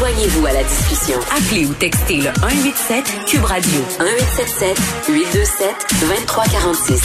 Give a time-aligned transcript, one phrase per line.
[0.00, 1.18] Joignez-vous à la discussion.
[1.30, 4.78] Appelez ou textez le 187 Cube Radio 1877
[5.10, 7.02] 827 2346.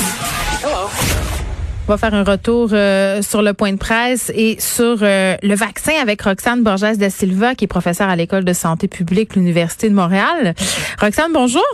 [1.89, 5.55] On va faire un retour euh, sur le point de presse et sur euh, le
[5.55, 9.41] vaccin avec Roxane Borges da Silva, qui est professeure à l'École de santé publique de
[9.41, 10.55] l'Université de Montréal.
[11.02, 11.66] Roxane, bonjour.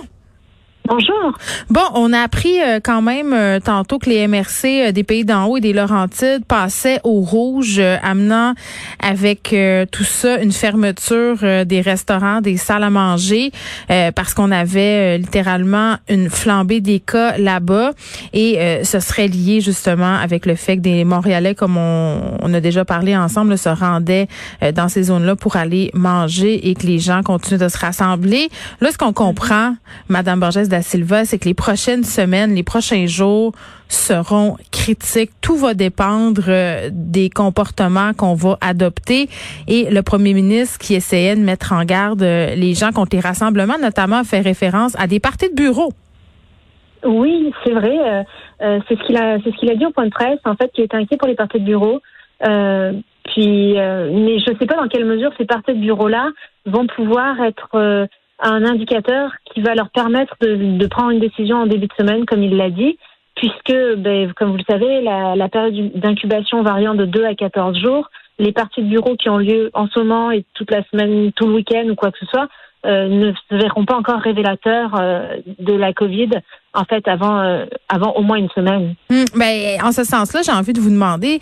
[0.93, 1.31] Bonjour.
[1.69, 5.23] Bon, on a appris euh, quand même euh, tantôt que les MRC euh, des pays
[5.23, 8.55] d'en haut et des Laurentides passaient au rouge, amenant
[8.99, 9.55] avec
[9.91, 13.51] tout ça une fermeture des restaurants, des salles à manger,
[13.87, 17.91] parce qu'on avait littéralement une flambée des cas là-bas.
[18.33, 22.59] Et ce serait lié justement avec le fait que des Montréalais, comme on, on a
[22.59, 24.27] déjà parlé ensemble, se rendaient
[24.73, 28.49] dans ces zones-là pour aller manger et que les gens continuent de se rassembler.
[28.81, 29.75] Là, ce qu'on comprend,
[30.09, 33.53] Madame Borges Silva, c'est que les prochaines semaines, les prochains jours
[33.91, 35.31] seront critiques.
[35.41, 39.27] Tout va dépendre euh, des comportements qu'on va adopter.
[39.67, 43.21] Et le premier ministre qui essayait de mettre en garde euh, les gens contre les
[43.21, 45.91] rassemblements, notamment fait référence à des parties de bureau.
[47.03, 48.25] Oui, c'est vrai.
[48.61, 50.39] Euh, c'est ce qu'il a, c'est ce qu'il a dit au point de presse.
[50.45, 51.99] En fait, qu'il était inquiet pour les parties de bureau.
[52.39, 56.29] puis, mais je ne sais pas dans quelle mesure ces parties de bureau-là
[56.65, 58.07] vont pouvoir être
[58.41, 62.43] un indicateur qui va leur permettre de, prendre une décision en début de semaine, comme
[62.43, 62.97] il l'a dit,
[63.35, 68.09] puisque, ben, comme vous le savez, la, période d'incubation variant de 2 à 14 jours,
[68.39, 71.47] les parties de bureau qui ont lieu en ce moment et toute la semaine, tout
[71.47, 72.47] le week-end ou quoi que ce soit,
[72.83, 76.29] euh, ne se verront pas encore révélateurs euh, de la Covid
[76.73, 78.95] en fait avant euh, avant au moins une semaine.
[79.11, 81.39] Hum, ben, en ce sens-là, j'ai envie de vous demander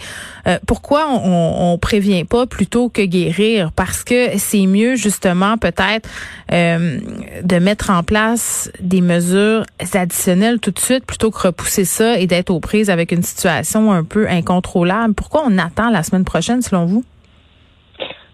[0.68, 3.72] pourquoi on, on, prévient pas plutôt que guérir?
[3.72, 6.10] Parce que c'est mieux justement peut-être
[6.52, 9.64] de mettre en place des mesures
[9.94, 13.92] additionnelles tout de suite plutôt que repousser ça et d'être aux prises avec une situation
[13.92, 15.14] un peu incontrôlable.
[15.14, 17.06] Pourquoi on attend la semaine prochaine selon vous?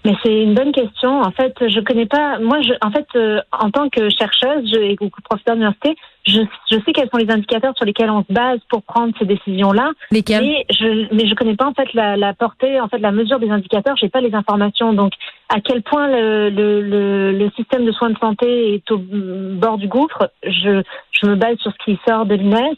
[0.06, 1.22] Mais c'est une bonne question.
[1.22, 2.38] En fait, je connais pas.
[2.40, 5.96] Moi, je, en fait, euh, en tant que chercheuse je, et professeur d'université,
[6.28, 9.26] je, je sais quels sont les indicateurs sur lesquels on se base pour prendre ces
[9.26, 9.92] décisions-là.
[10.12, 10.44] Lesquels?
[10.44, 13.40] Mais je, mais je connais pas en fait la, la portée, en fait, la mesure
[13.40, 13.96] des indicateurs.
[13.98, 14.94] J'ai pas les informations.
[14.94, 15.14] Donc,
[15.50, 19.78] à quel point le, le, le, le, système de soins de santé est au bord
[19.78, 22.78] du gouffre, je, je me base sur ce qui sort de l'INES.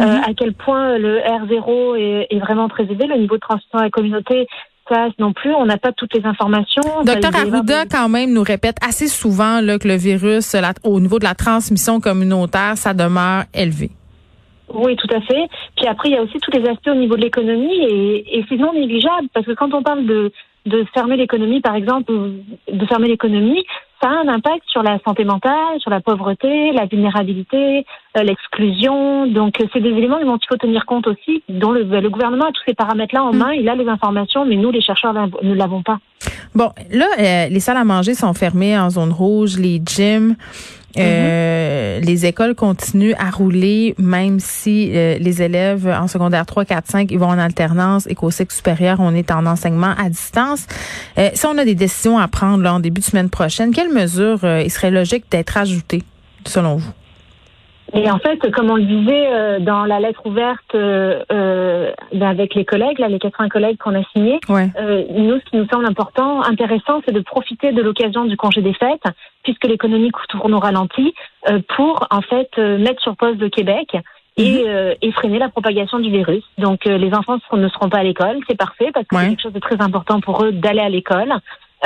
[0.00, 0.22] Euh, mhm.
[0.26, 3.84] à quel point le R0 est, est vraiment très élevé, le niveau de transmission à
[3.84, 4.48] la communauté
[5.18, 5.54] non plus.
[5.54, 6.82] On n'a pas toutes les informations.
[7.04, 11.24] Docteur Arruda, quand même, nous répète assez souvent là, que le virus, au niveau de
[11.24, 13.90] la transmission communautaire, ça demeure élevé.
[14.72, 15.48] Oui, tout à fait.
[15.76, 18.44] Puis après, il y a aussi tous les aspects au niveau de l'économie et, et
[18.48, 20.32] c'est non négligeable parce que quand on parle de,
[20.66, 23.64] de fermer l'économie, par exemple, de fermer l'économie,
[24.04, 29.26] ça a un impact sur la santé mentale, sur la pauvreté, la vulnérabilité, euh, l'exclusion.
[29.26, 32.52] Donc, c'est des éléments dont il faut tenir compte aussi, dont le, le gouvernement a
[32.52, 33.38] tous ces paramètres-là en mm.
[33.38, 33.52] main.
[33.52, 35.98] Il a les informations, mais nous, les chercheurs, ne l'avons pas.
[36.54, 40.36] Bon, là, euh, les salles à manger sont fermées en zone rouge, les gyms.
[40.98, 42.00] Euh.
[42.00, 47.18] Les écoles continuent à rouler, même si les élèves en secondaire 3, 4, 5, ils
[47.18, 50.66] vont en alternance et qu'au cycle supérieur, on est en enseignement à distance.
[51.16, 54.40] si on a des décisions à prendre là, en début de semaine prochaine, quelles mesures
[54.44, 56.02] il serait logique d'être ajoutées,
[56.46, 56.92] selon vous?
[57.94, 62.54] Et en fait, comme on le disait euh, dans la lettre ouverte euh, euh avec
[62.54, 65.86] les collègues, là, les 80 collègues qu'on a signés, euh, nous, ce qui nous semble
[65.86, 69.04] important, intéressant, c'est de profiter de l'occasion du congé des fêtes,
[69.42, 71.14] puisque l'économie tourne au ralenti,
[71.76, 73.96] pour en fait mettre sur pause le Québec
[74.36, 74.94] et, mhm.
[75.02, 76.42] et, freiner la propagation du virus.
[76.58, 79.52] Donc les enfants ne seront pas à l'école, c'est parfait parce que c'est quelque chose
[79.52, 81.34] de très important pour eux d'aller à l'école.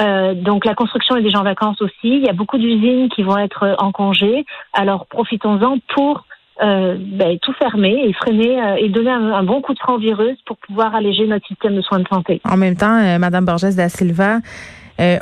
[0.00, 1.94] Euh, donc la construction est déjà en vacances aussi.
[2.04, 4.44] Il y a beaucoup d'usines qui vont être en congé.
[4.72, 6.24] Alors profitons-en pour
[6.60, 10.36] euh, ben, tout fermer et freiner euh, et donner un, bon coup de frein virus
[10.44, 12.40] pour pouvoir alléger notre système de soins de santé.
[12.44, 14.38] En même temps, euh, Madame Borges da Silva,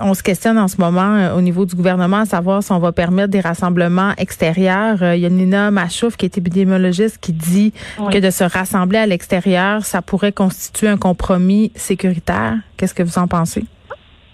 [0.00, 2.92] on se questionne en ce moment au niveau du gouvernement à savoir si on va
[2.92, 4.96] permettre des rassemblements extérieurs.
[5.14, 7.74] il y a Nina Machouf qui est épidémiologiste qui dit
[8.10, 12.54] que de se rassembler à l'extérieur, ça pourrait constituer un compromis sécuritaire.
[12.78, 13.66] Qu'est-ce que vous en pensez?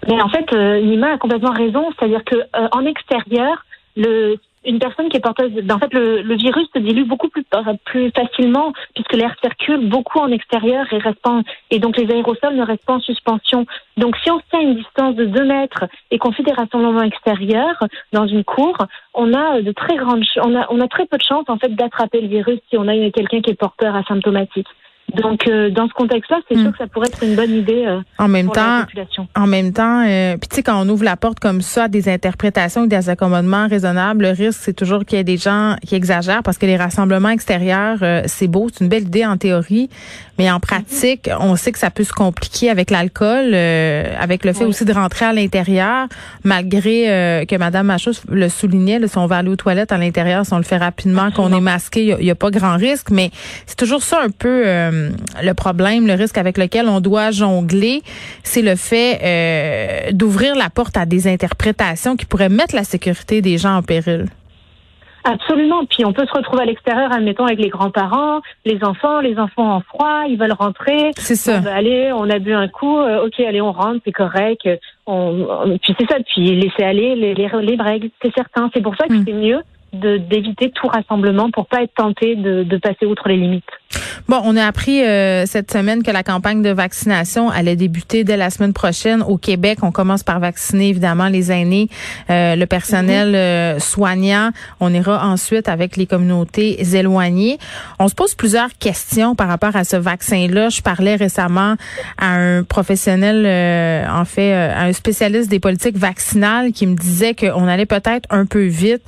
[0.08, 3.64] Mais en fait, euh, Nima a complètement raison, c'est-à-dire que euh, en extérieur,
[3.96, 7.44] le une personne qui est porteuse, en fait, le, le, virus se dilue beaucoup plus,
[7.84, 11.19] plus facilement puisque l'air circule beaucoup en extérieur et reste
[11.70, 13.66] et donc les aérosols ne restent pas en suspension.
[13.96, 17.02] Donc, si on tient à une distance de 2 mètres et qu'on fait des rassemblements
[17.02, 17.82] extérieurs
[18.12, 18.76] dans une cour,
[19.14, 21.75] on a de très grandes, on a, on a très peu de chances en fait
[21.75, 24.69] d'attraper le virus si on a quelqu'un qui est porteur asymptomatique.
[25.14, 26.72] Donc, euh, dans ce contexte-là, c'est sûr hmm.
[26.72, 29.28] que ça pourrait être une bonne idée euh, en même pour temps, la population.
[29.37, 31.88] En même temps, euh, puis tu sais, quand on ouvre la porte comme ça à
[31.88, 35.76] des interprétations et des accommodements raisonnables, le risque, c'est toujours qu'il y ait des gens
[35.87, 39.90] qui exagèrent parce que les rassemblements extérieurs, c'est beau, c'est une belle idée en théorie,
[40.38, 44.64] mais en pratique, on sait que ça peut se compliquer avec l'alcool, avec le fait
[44.64, 46.06] aussi de rentrer à l'intérieur,
[46.44, 50.46] malgré que Madame Machos le soulignait, là, si on va aller aux toilettes à l'intérieur,
[50.46, 53.31] si on le fait rapidement, qu'on est masqué, il n'y a, pas grand risque, mais
[53.66, 54.62] c'est toujours ça un peu
[54.93, 55.11] euh,
[55.43, 58.03] le problème, le risque avec lequel on doit jongler,
[58.43, 63.43] c'est le fait euh, d'ouvrir la porte à des interprétations qui pourraient mettre la sécurité
[63.43, 64.27] des gens en péril.
[65.25, 65.85] Absolument.
[65.85, 69.77] Puis on peut se retrouver à l'extérieur, admettons, avec les grands-parents, les enfants, les enfants
[69.77, 71.12] en froid, ils veulent rentrer.
[71.17, 71.61] C'est ça.
[71.62, 74.69] On allez, on a bu un coup, euh, ok, allez, on rentre, c'est correct.
[75.06, 78.69] On, puis c'est ça, puis laisser aller les, les, règles, c'est certain.
[78.75, 79.25] C'est pour ça que hmm.
[79.25, 79.61] c'est mieux
[79.93, 83.65] d'éviter tout rassemblement pour pas être tenté de, de passer outre les limites.
[84.29, 88.37] Bon, on a appris euh, cette semaine que la campagne de vaccination allait débuter dès
[88.37, 89.81] la semaine prochaine au Québec.
[89.83, 91.89] On commence par vacciner évidemment les aînés,
[92.31, 93.35] euh, le personnel mhm.
[93.35, 94.50] euh, soignant.
[94.81, 97.59] On ira ensuite avec les communautés éloignées.
[97.99, 100.69] On se pose plusieurs questions par rapport à ce vaccin-là.
[100.69, 101.75] Je parlais récemment
[102.17, 107.69] à un professionnel, en fait, à un spécialiste des politiques vaccinales qui me disait qu'on
[107.69, 109.03] allait peut-être un peu vite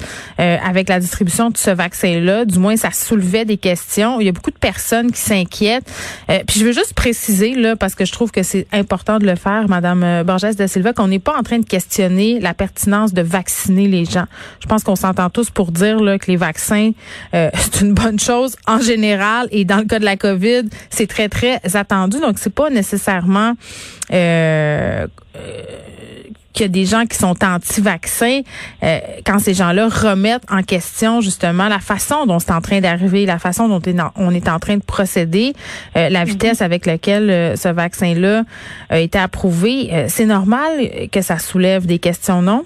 [0.74, 2.44] avec la distribution de ce vaccin-là.
[2.44, 4.20] Du moins, ça soulevait des questions.
[4.20, 5.90] Il y a beaucoup de personnes qui s'inquiètent.
[6.30, 9.26] Euh, puis je veux juste préciser là, parce que je trouve que c'est important de
[9.26, 12.54] le faire, Madame euh, Borges de Silva, qu'on n'est pas en train de questionner la
[12.54, 14.26] pertinence de vacciner les gens.
[14.60, 16.92] Je pense qu'on s'entend tous pour dire là, que les vaccins
[17.34, 21.06] euh, c'est une bonne chose en général et dans le cas de la COVID, c'est
[21.06, 22.20] très très attendu.
[22.20, 23.54] Donc c'est pas nécessairement
[24.12, 25.06] euh,
[26.54, 28.40] qu'il y a des gens qui sont anti-vaccins,
[28.82, 33.26] euh, quand ces gens-là remettent en question justement la façon dont c'est en train d'arriver,
[33.26, 33.82] la façon dont
[34.16, 35.52] on est en train de procéder,
[35.96, 36.30] euh, la mhm.
[36.30, 38.44] vitesse avec laquelle euh, ce vaccin-là
[38.88, 42.64] a été approuvé, c'est normal que ça soulève des questions, non?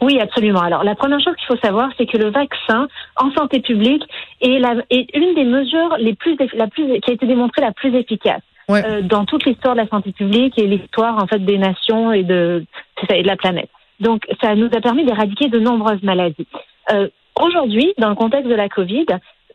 [0.00, 0.60] Oui, absolument.
[0.60, 4.02] Alors, la première chose qu'il faut savoir, c'est que le vaccin en santé publique
[4.40, 7.72] est, la, est une des mesures les plus, la plus, qui a été démontrée la
[7.72, 8.42] plus efficace.
[8.76, 12.22] Euh, dans toute l'histoire de la santé publique et l'histoire en fait des nations et
[12.22, 12.64] de,
[13.08, 13.70] et de la planète.
[14.00, 16.46] Donc, ça nous a permis d'éradiquer de nombreuses maladies.
[16.92, 17.08] Euh,
[17.40, 19.06] Aujourd'hui, dans le contexte de la Covid,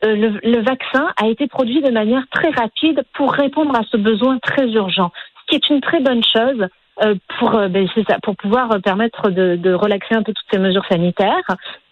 [0.04, 4.40] euh, le, vaccin a été produit de manière très rapide pour répondre à ce besoin
[4.40, 6.68] très urgent, ce qui est une très bonne chose
[7.38, 11.46] pour, ben, ça, pour pouvoir permettre de, de, relaxer un peu toutes ces mesures sanitaires.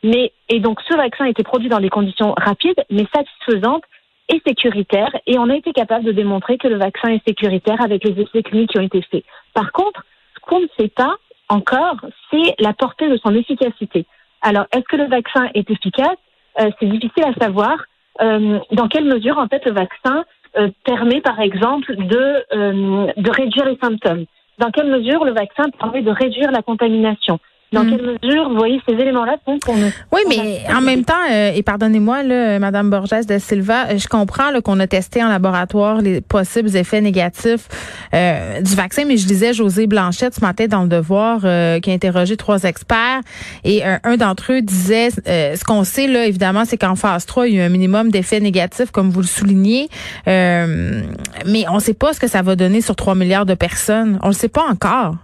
[0.04, 3.84] Mais et donc ce vaccin a été produit dans des conditions rapides mais satisfaisantes
[4.30, 8.04] et sécuritaire et on a été capable de démontrer que le vaccin est sécuritaire avec
[8.04, 9.24] les essais cliniques qui ont été faits.
[9.54, 10.04] Par contre,
[10.36, 11.16] ce qu'on ne sait pas
[11.50, 11.98] encore,
[12.32, 14.06] c'est la portée de son efficacité.
[14.42, 16.18] Alors, est-ce que le vaccin est efficace?
[16.60, 17.76] Euh, C'est difficile à savoir.
[18.22, 20.24] Euh, dans quelle mesure, en fait, le vaccin
[20.58, 24.26] euh, permet, par exemple, de, de réduire les symptômes?
[24.60, 27.40] Dans quelle mesure le vaccin permet de réduire la contamination?
[27.74, 27.90] Dans hmm.
[27.90, 29.76] quelle mesure, vous voyez, ces éléments-là font qu'on...
[30.12, 32.24] Oui, mais en même temps, euh, et pardonnez-moi,
[32.60, 37.02] Madame Borges de Silva, euh, je comprends qu'on a testé en laboratoire les possibles effets
[37.02, 37.68] négatifs
[38.14, 41.94] euh, du vaccin, mais je disais José Blanchette ce matin dans le Devoir, qui a
[41.94, 43.22] interrogé trois experts,
[43.64, 47.56] et un d'entre eux disait, ce qu'on sait, là, évidemment, c'est qu'en phase 3, il
[47.56, 49.90] y a eu un minimum d'effets négatifs, comme vous le soulignez,
[50.28, 54.20] mais on ne sait pas ce que ça va donner sur 3 milliards de personnes.
[54.22, 55.16] On ne le sait pas encore.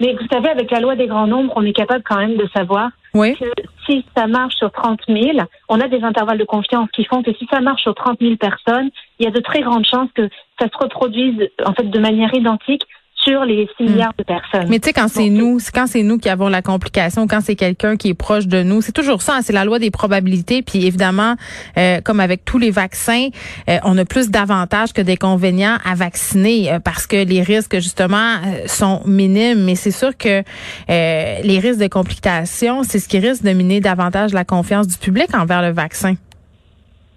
[0.00, 2.46] Mais vous savez, avec la loi des grands nombres, on est capable quand même de
[2.54, 3.50] savoir que
[3.86, 5.38] si ça marche sur 30 000,
[5.68, 8.36] on a des intervalles de confiance qui font que si ça marche sur 30 000
[8.36, 10.28] personnes, il y a de très grandes chances que
[10.60, 12.86] ça se reproduise en fait de manière identique
[13.26, 13.90] sur les 6 hmm.
[13.90, 14.66] milliards de personnes.
[14.68, 17.56] Mais tu sais, quand c'est nous, quand c'est nous qui avons la complication, quand c'est
[17.56, 20.62] quelqu'un qui est proche de nous, c'est toujours ça, hein, c'est la loi des probabilités.
[20.62, 21.34] Puis évidemment,
[21.76, 23.28] euh, comme avec tous les vaccins,
[23.68, 28.36] euh, on a plus d'avantages que d'inconvénients à vacciner euh, parce que les risques justement
[28.66, 29.64] sont minimes.
[29.64, 30.42] Mais c'est sûr que
[30.88, 35.34] les risques de complications, c'est ce qui risque de miner davantage la confiance du public
[35.34, 36.14] envers le vaccin.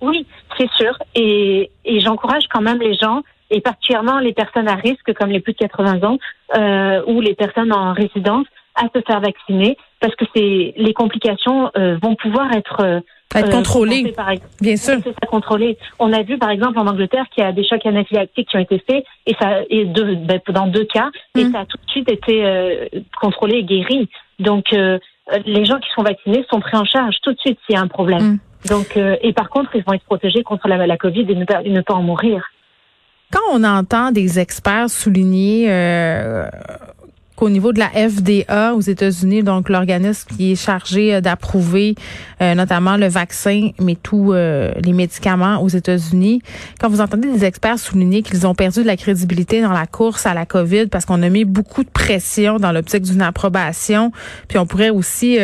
[0.02, 0.26] Oui,
[0.58, 0.98] c'est sûr.
[1.16, 5.40] Et, et j'encourage quand même les gens et particulièrement les personnes à risque comme les
[5.40, 6.18] plus de 80 ans
[6.58, 11.72] euh, ou les personnes en résidence à se faire vacciner parce que c'est les complications
[11.78, 13.00] euh, vont pouvoir être euh,
[13.36, 14.12] être contrôlées,
[14.60, 14.96] bien sûr.
[15.04, 15.78] C'est ça, contrôlé.
[16.00, 18.62] On a vu par exemple en Angleterre qu'il y a des chocs anaphylactiques qui ont
[18.62, 21.52] été faits et ça et deux, ben, dans deux cas et mm.
[21.52, 22.88] ça a tout de suite été euh,
[23.22, 24.10] contrôlé et guéri.
[24.40, 27.78] Donc les gens qui sont vaccinés sont pris en charge tout de suite s'il y
[27.78, 28.24] a un problème.
[28.24, 28.40] Mm.
[28.70, 31.62] Donc, et par contre, ils vont être protégés contre la, la Covid et ne pas,
[31.62, 32.49] ne pas en mourir.
[33.32, 35.70] Quand on entend des experts souligner
[37.42, 41.96] au niveau de la FDA aux États-Unis, donc l'organisme qui est chargé euh, d'approuver
[42.42, 46.42] euh, notamment le vaccin, mais tous euh, les médicaments aux États-Unis,
[46.80, 50.26] quand vous entendez des experts souligner qu'ils ont perdu de la crédibilité dans la course
[50.26, 54.12] à la COVID parce qu'on a mis beaucoup de pression dans l'optique d'une approbation,
[54.48, 55.38] puis on pourrait aussi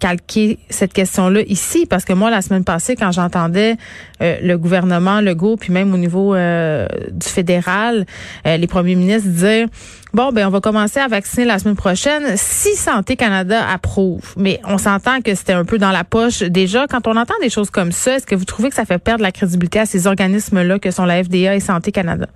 [0.00, 3.76] calquer cette question-là ici, parce que moi, la semaine passée, quand j'entendais
[4.20, 8.06] le gouvernement Legault, puis même au niveau du fédéral,
[8.44, 9.68] les premiers ministres dire
[10.16, 14.32] Bon, ben on va commencer à vacciner la semaine prochaine si Santé Canada approuve.
[14.38, 16.86] Mais on s'entend que c'était un peu dans la poche déjà.
[16.86, 19.22] Quand on entend des choses comme ça, est-ce que vous trouvez que ça fait perdre
[19.22, 22.28] la crédibilité à ces organismes-là que sont la FDA et Santé Canada?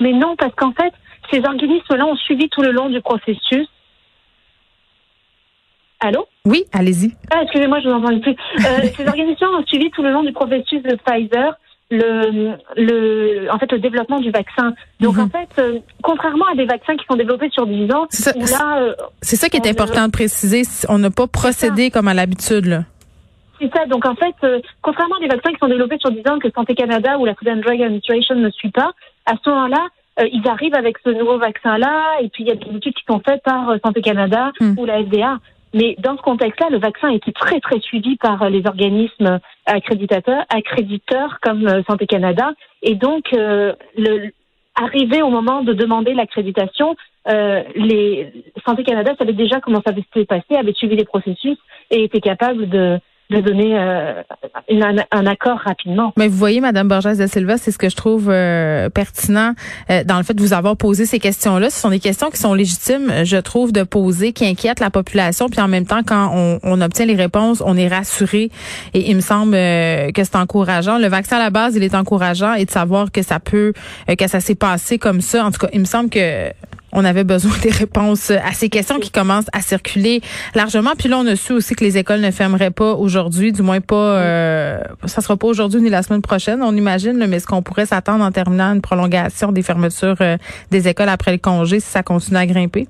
[0.00, 0.92] Mais non, parce qu'en fait,
[1.30, 3.66] ces organismes-là ont suivi tout le long du processus.
[6.00, 6.26] Allô?
[6.44, 7.14] Oui, allez-y.
[7.30, 8.36] Ah, excusez-moi, je vous entends plus.
[8.58, 11.56] Euh, ces organismes ont suivi tout le long du processus de Pfizer
[11.90, 14.74] le, le, en fait, le développement du vaccin.
[15.00, 15.24] Donc, mhm.
[15.24, 18.78] en fait, euh, contrairement à des vaccins qui sont développés sur 10 ans, c'est ça,
[18.78, 20.62] euh, ça qui est important de préciser.
[20.88, 22.84] On n'a pas procédé comme à l'habitude, là.
[23.60, 23.86] C'est ça.
[23.86, 26.50] Donc, en fait, euh, contrairement à des vaccins qui sont développés sur 10 ans que
[26.50, 28.90] Santé Canada ou la Food and Drug Administration ne suit pas,
[29.24, 29.86] à ce moment-là,
[30.18, 33.20] ils arrivent avec ce nouveau vaccin-là, et puis il y a des études qui sont
[33.20, 34.78] faites par Santé Canada hmm.
[34.78, 35.38] ou la FDA.
[35.76, 41.38] Mais dans ce contexte-là, le vaccin été très très suivi par les organismes accréditateurs, accréditeurs
[41.42, 42.52] comme euh, Santé Canada,
[42.82, 44.32] et donc euh, le,
[44.74, 46.96] arrivé au moment de demander l'accréditation,
[47.28, 48.32] euh, les
[48.64, 51.58] Santé Canada savait déjà comment ça s'était passé, avait suivi les processus
[51.90, 52.98] et était capable de
[53.30, 54.22] de donner euh,
[55.10, 56.12] un, accord rapidement.
[56.16, 59.54] Mais vous voyez, Madame Borges de Silva, c'est ce que je trouve euh, pertinent
[59.90, 61.70] euh, dans le fait de vous avoir posé ces questions-là.
[61.70, 65.48] Ce sont des questions qui sont légitimes, je trouve, de poser, qui inquiètent la population.
[65.48, 68.50] Puis en même temps, quand on, on obtient les réponses, on est rassuré.
[68.94, 70.98] Et il me semble que c'est encourageant.
[70.98, 73.72] Le vaccin à la base, il est encourageant et de savoir que ça peut,
[74.06, 75.44] que ça s'est passé comme ça.
[75.44, 76.50] En tout cas, il me semble que
[76.92, 80.20] on avait besoin des réponses à ces questions qui commencent à circuler
[80.54, 80.92] largement.
[80.98, 83.80] Puis là, on a su aussi que les écoles ne fermeraient pas aujourd'hui, du moins
[83.80, 87.62] pas, euh, ça sera pas aujourd'hui ni la semaine prochaine, on imagine, mais est-ce qu'on
[87.62, 90.36] pourrait s'attendre en terminant une prolongation des fermetures euh,
[90.70, 92.86] des écoles après le congé si ça continue à grimper?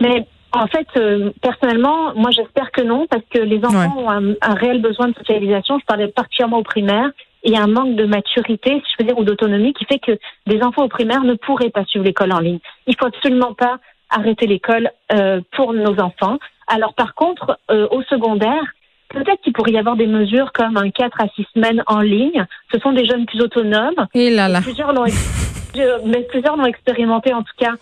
[0.00, 4.32] Mais en fait, euh, personnellement, moi j'espère que non, parce que les enfants ont un,
[4.42, 5.78] un, réel besoin de socialisation.
[5.78, 7.10] Je parlais particulièrement aux primaires
[7.44, 9.98] il y a un manque de maturité, si je veux dire, ou d'autonomie qui fait
[9.98, 12.58] que des enfants au primaire ne pourraient pas suivre l'école en ligne.
[12.86, 13.78] Il faut absolument pas
[14.10, 16.38] arrêter l'école euh, pour nos enfants.
[16.66, 18.62] Alors par contre, euh, au secondaire,
[19.08, 22.46] peut-être qu'il pourrait y avoir des mesures comme un 4 à 6 semaines en ligne.
[22.72, 24.06] Ce sont des jeunes plus autonomes.
[24.14, 24.60] Et là là.
[24.60, 25.06] Plusieurs l'ont
[26.04, 27.72] mais plusieurs l'ont expérimenté en tout cas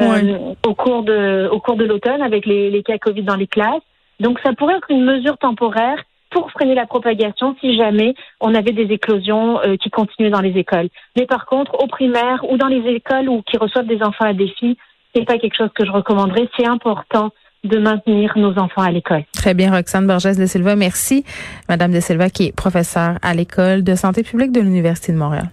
[0.00, 3.48] euh, au cours de au cours de l'automne avec les, les cas Covid dans les
[3.48, 3.82] classes.
[4.20, 5.98] Donc ça pourrait être une mesure temporaire
[6.30, 10.56] pour freiner la propagation si jamais on avait des éclosions euh, qui continuaient dans les
[10.58, 10.88] écoles.
[11.16, 14.32] Mais par contre, au primaire ou dans les écoles où qui reçoivent des enfants à
[14.32, 14.76] défi,
[15.14, 16.48] c'est pas quelque chose que je recommanderais.
[16.58, 17.30] C'est important
[17.64, 19.24] de maintenir nos enfants à l'école.
[19.32, 20.76] Très bien, Roxane Borges de Silva.
[20.76, 21.24] Merci,
[21.68, 25.50] Madame de Silva, qui est professeure à l'école de santé publique de l'Université de Montréal.